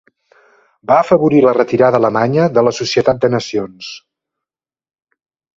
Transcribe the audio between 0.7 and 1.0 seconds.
Va